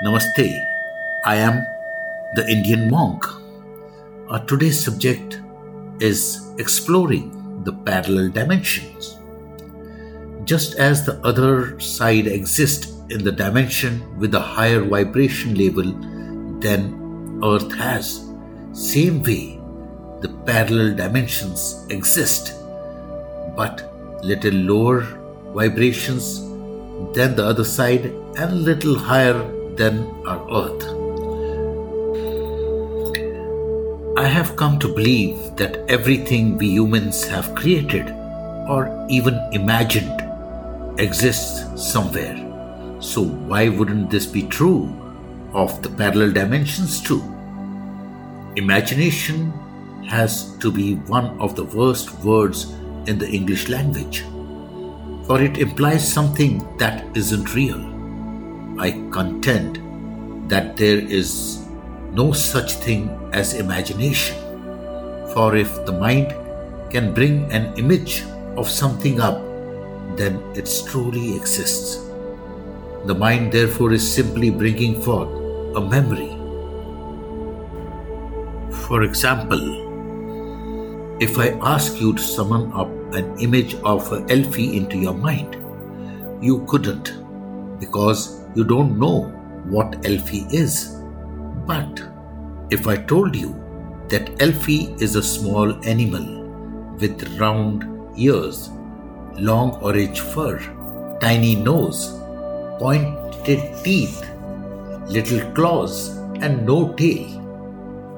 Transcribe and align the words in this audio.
Namaste. 0.00 0.64
I 1.24 1.34
am 1.34 1.66
the 2.36 2.48
Indian 2.48 2.88
monk. 2.88 3.24
Our 4.30 4.38
today's 4.46 4.78
subject 4.84 5.40
is 5.98 6.52
exploring 6.58 7.64
the 7.64 7.72
parallel 7.72 8.28
dimensions. 8.28 9.18
Just 10.44 10.76
as 10.76 11.04
the 11.04 11.18
other 11.26 11.80
side 11.80 12.28
exists 12.28 12.92
in 13.10 13.24
the 13.24 13.32
dimension 13.32 14.16
with 14.20 14.36
a 14.36 14.40
higher 14.40 14.84
vibration 14.84 15.56
level 15.56 15.90
than 16.60 17.40
Earth 17.42 17.74
has, 17.74 18.30
same 18.72 19.20
way 19.24 19.60
the 20.20 20.28
parallel 20.46 20.94
dimensions 20.94 21.84
exist, 21.90 22.54
but 23.56 23.92
little 24.22 24.54
lower 24.54 25.00
vibrations 25.56 26.38
than 27.14 27.34
the 27.34 27.44
other 27.44 27.64
side 27.64 28.14
and 28.36 28.62
little 28.62 28.96
higher 28.96 29.57
than 29.78 30.04
our 30.26 30.42
earth. 30.52 30.82
I 34.18 34.26
have 34.26 34.56
come 34.56 34.78
to 34.80 34.88
believe 34.88 35.56
that 35.56 35.78
everything 35.88 36.58
we 36.58 36.68
humans 36.68 37.24
have 37.28 37.54
created 37.54 38.10
or 38.68 39.06
even 39.08 39.38
imagined 39.52 40.24
exists 40.98 41.64
somewhere. 41.90 42.36
So, 43.00 43.22
why 43.22 43.68
wouldn't 43.68 44.10
this 44.10 44.26
be 44.26 44.42
true 44.42 44.92
of 45.52 45.80
the 45.82 45.88
parallel 45.88 46.32
dimensions 46.32 47.00
too? 47.00 47.22
Imagination 48.56 49.52
has 50.08 50.56
to 50.58 50.72
be 50.72 50.96
one 51.06 51.38
of 51.38 51.54
the 51.54 51.64
worst 51.64 52.12
words 52.24 52.72
in 53.06 53.18
the 53.18 53.28
English 53.28 53.68
language, 53.68 54.24
for 55.26 55.40
it 55.40 55.58
implies 55.58 56.12
something 56.12 56.58
that 56.78 57.16
isn't 57.16 57.54
real. 57.54 57.97
I 58.78 58.92
contend 59.10 59.82
that 60.48 60.76
there 60.76 60.98
is 60.98 61.66
no 62.12 62.32
such 62.32 62.74
thing 62.74 63.10
as 63.32 63.54
imagination, 63.54 64.36
for 65.34 65.56
if 65.56 65.84
the 65.84 65.92
mind 65.92 66.34
can 66.90 67.12
bring 67.12 67.50
an 67.52 67.76
image 67.76 68.24
of 68.56 68.68
something 68.68 69.20
up, 69.20 69.42
then 70.16 70.40
it 70.54 70.70
truly 70.86 71.36
exists. 71.36 71.96
The 73.04 73.14
mind, 73.14 73.52
therefore, 73.52 73.92
is 73.92 74.06
simply 74.06 74.50
bringing 74.50 75.02
forth 75.02 75.28
a 75.76 75.80
memory. 75.80 76.34
For 78.86 79.02
example, 79.02 79.60
if 81.20 81.36
I 81.36 81.58
ask 81.62 82.00
you 82.00 82.12
to 82.14 82.22
summon 82.22 82.72
up 82.72 82.88
an 83.12 83.38
image 83.40 83.74
of 83.82 84.12
a 84.12 84.24
Elfie 84.30 84.76
into 84.76 84.96
your 84.96 85.14
mind, 85.14 85.56
you 86.40 86.64
couldn't 86.68 87.12
because 87.80 88.37
you 88.58 88.64
don't 88.64 88.98
know 88.98 89.18
what 89.72 90.04
Elfie 90.04 90.46
is. 90.50 90.96
But 91.64 92.02
if 92.70 92.88
I 92.88 92.96
told 92.96 93.36
you 93.36 93.50
that 94.08 94.42
Elfie 94.42 94.96
is 94.98 95.14
a 95.14 95.22
small 95.22 95.72
animal 95.84 96.42
with 96.98 97.38
round 97.38 97.86
ears, 98.18 98.70
long 99.36 99.76
orange 99.80 100.20
fur, 100.20 100.58
tiny 101.20 101.54
nose, 101.54 102.18
pointed 102.80 103.62
teeth, 103.84 104.28
little 105.06 105.52
claws, 105.52 106.08
and 106.40 106.66
no 106.66 106.92
tail, 106.94 107.28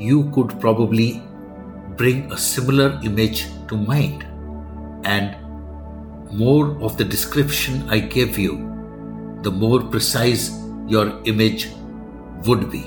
you 0.00 0.30
could 0.32 0.58
probably 0.60 1.22
bring 1.96 2.32
a 2.32 2.36
similar 2.36 2.98
image 3.04 3.46
to 3.68 3.76
mind. 3.76 4.24
And 5.04 5.36
more 6.32 6.76
of 6.82 6.96
the 6.96 7.04
description 7.04 7.88
I 7.88 8.00
gave 8.00 8.36
you, 8.36 8.73
the 9.44 9.50
more 9.50 9.80
precise 9.82 10.44
your 10.86 11.06
image 11.24 11.68
would 12.46 12.70
be. 12.70 12.84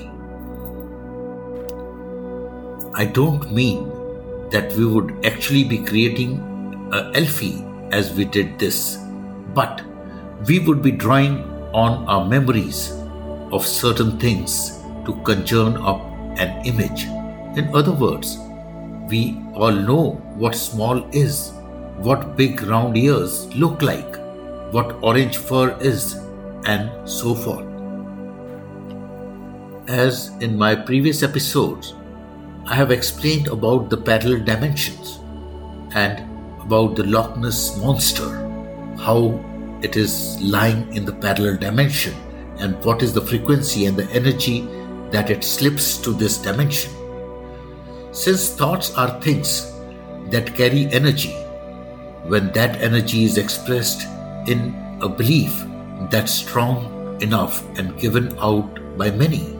I 2.94 3.04
don't 3.04 3.52
mean 3.52 3.90
that 4.50 4.72
we 4.72 4.84
would 4.84 5.24
actually 5.24 5.62
be 5.64 5.78
creating 5.78 6.32
a 6.92 7.12
Elfie 7.14 7.64
as 7.92 8.12
we 8.14 8.24
did 8.24 8.58
this, 8.58 8.98
but 9.54 9.82
we 10.46 10.58
would 10.58 10.82
be 10.82 10.90
drawing 10.90 11.38
on 11.72 12.06
our 12.08 12.24
memories 12.24 12.92
of 13.52 13.64
certain 13.64 14.18
things 14.18 14.80
to 15.06 15.14
conjure 15.24 15.78
up 15.80 16.00
an 16.38 16.66
image. 16.66 17.04
In 17.56 17.70
other 17.74 17.92
words, 17.92 18.36
we 19.08 19.40
all 19.54 19.72
know 19.72 20.10
what 20.34 20.54
small 20.54 21.04
is, 21.12 21.52
what 21.98 22.36
big 22.36 22.62
round 22.62 22.96
ears 22.96 23.46
look 23.54 23.80
like, 23.80 24.16
what 24.72 24.96
orange 25.02 25.36
fur 25.36 25.76
is, 25.80 26.16
and 26.68 27.08
so 27.08 27.34
forth. 27.34 27.66
As 29.88 30.28
in 30.40 30.56
my 30.58 30.74
previous 30.74 31.22
episodes, 31.22 31.94
I 32.66 32.74
have 32.74 32.90
explained 32.90 33.48
about 33.48 33.88
the 33.88 33.96
parallel 33.96 34.44
dimensions 34.44 35.20
and 35.94 36.20
about 36.60 36.96
the 36.96 37.04
Loch 37.04 37.38
Ness 37.38 37.78
monster, 37.78 38.28
how 38.98 39.42
it 39.80 39.96
is 39.96 40.38
lying 40.42 40.94
in 40.94 41.06
the 41.06 41.14
parallel 41.14 41.56
dimension, 41.56 42.14
and 42.58 42.84
what 42.84 43.02
is 43.02 43.14
the 43.14 43.22
frequency 43.22 43.86
and 43.86 43.96
the 43.96 44.10
energy 44.10 44.60
that 45.10 45.30
it 45.30 45.44
slips 45.44 45.96
to 45.98 46.12
this 46.12 46.36
dimension. 46.36 46.92
Since 48.12 48.50
thoughts 48.50 48.94
are 48.94 49.20
things 49.22 49.72
that 50.30 50.54
carry 50.54 50.86
energy, 50.88 51.32
when 52.26 52.52
that 52.52 52.82
energy 52.82 53.24
is 53.24 53.38
expressed 53.38 54.02
in 54.46 54.74
a 55.00 55.08
belief 55.08 55.64
that's 56.10 56.32
strong 56.32 57.20
enough 57.20 57.62
and 57.78 57.98
given 57.98 58.36
out 58.38 58.78
by 58.96 59.10
many, 59.10 59.54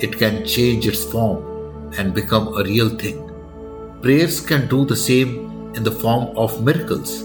it 0.00 0.18
can 0.18 0.46
change 0.46 0.86
its 0.86 1.04
form 1.04 1.92
and 1.98 2.14
become 2.14 2.48
a 2.56 2.64
real 2.64 2.88
thing. 2.88 3.30
Prayers 4.02 4.40
can 4.40 4.66
do 4.68 4.84
the 4.84 4.96
same 4.96 5.72
in 5.74 5.82
the 5.82 5.90
form 5.92 6.36
of 6.36 6.62
miracles, 6.62 7.22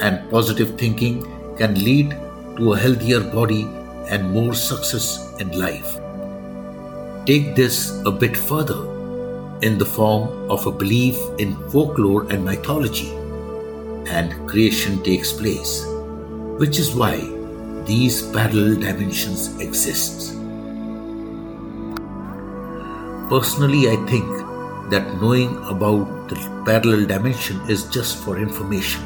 and 0.00 0.30
positive 0.30 0.78
thinking 0.78 1.22
can 1.56 1.74
lead 1.74 2.10
to 2.56 2.72
a 2.72 2.78
healthier 2.78 3.20
body 3.20 3.64
and 4.08 4.30
more 4.30 4.54
success 4.54 5.34
in 5.40 5.50
life. 5.58 5.98
Take 7.26 7.54
this 7.54 8.00
a 8.06 8.10
bit 8.10 8.36
further 8.36 8.80
in 9.62 9.78
the 9.78 9.84
form 9.84 10.50
of 10.50 10.66
a 10.66 10.72
belief 10.72 11.18
in 11.38 11.56
folklore 11.70 12.30
and 12.30 12.44
mythology, 12.44 13.10
and 14.08 14.48
creation 14.48 15.02
takes 15.02 15.32
place, 15.32 15.84
which 16.58 16.78
is 16.78 16.94
why 16.94 17.16
these 17.88 18.20
parallel 18.32 18.74
dimensions 18.74 19.58
exist. 19.60 20.34
Personally, 23.30 23.88
I 23.88 23.96
think 24.04 24.28
that 24.90 25.08
knowing 25.22 25.56
about 25.64 26.28
the 26.28 26.36
parallel 26.66 27.06
dimension 27.06 27.60
is 27.66 27.84
just 27.88 28.18
for 28.22 28.38
information, 28.38 29.02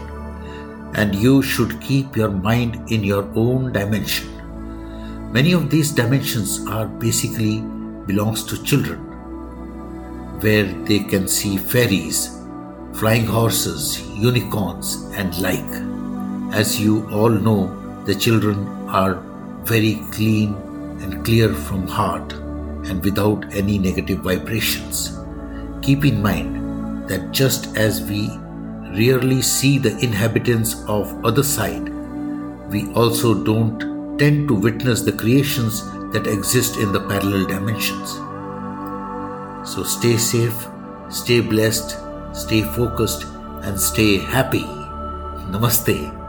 and 0.95 1.15
you 1.15 1.43
should 1.43 1.81
keep 1.81 2.17
your 2.17 2.31
mind 2.31 2.91
in 2.91 3.05
your 3.05 3.23
own 3.37 3.73
dimension. 3.73 4.29
Many 5.33 5.53
of 5.53 5.71
these 5.71 5.93
dimensions 5.93 6.67
are 6.67 6.87
basically 6.87 7.61
belongs 8.07 8.43
to 8.45 8.63
children 8.65 8.99
where 10.41 10.65
they 10.91 10.99
can 10.99 11.29
see 11.29 11.57
fairies, 11.57 12.37
flying 12.95 13.27
horses, 13.27 14.03
unicorns, 14.17 14.97
and 15.15 15.39
like. 15.39 15.73
As 16.53 16.81
you 16.81 17.09
all 17.11 17.31
know, 17.31 17.79
the 18.05 18.15
children 18.15 18.67
are 18.89 19.15
very 19.65 20.03
clean 20.11 20.55
and 21.01 21.25
clear 21.25 21.55
from 21.55 21.87
heart 21.87 22.33
and 22.85 23.03
without 23.05 23.45
any 23.55 23.79
negative 23.79 24.19
vibrations. 24.19 25.19
Keep 25.83 26.05
in 26.05 26.23
mind 26.23 27.09
that 27.09 27.31
just 27.31 27.77
as 27.77 28.03
we 28.03 28.29
rarely 28.97 29.41
see 29.41 29.79
the 29.79 29.97
inhabitants 29.99 30.85
of 30.87 31.25
other 31.25 31.43
side, 31.43 31.89
we 32.71 32.93
also 32.93 33.35
don't 33.35 34.19
tend 34.19 34.49
to 34.49 34.55
witness 34.55 35.03
the 35.03 35.13
creations 35.13 35.83
that 36.13 36.27
exist 36.27 36.77
in 36.77 36.93
the 36.93 37.01
parallel 37.01 37.47
dimensions. 37.47 38.15
So 39.69 39.85
stay 39.85 40.17
safe, 40.17 40.67
stay 41.09 41.41
blessed, 41.41 41.99
stay 42.33 42.63
focused, 42.63 43.25
and 43.63 43.81
stay 43.81 44.19
happy. 44.19 44.65
Namaste. 45.53 46.22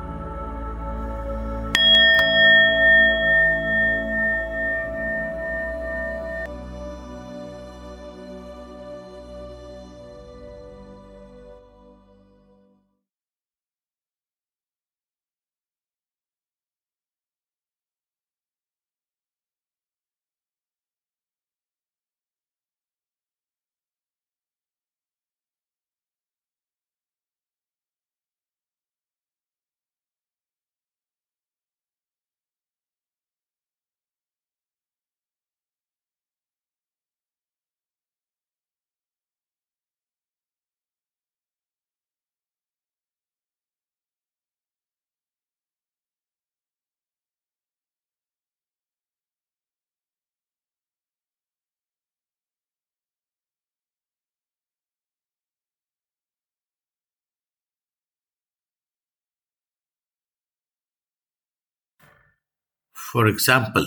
For 63.13 63.27
example, 63.27 63.85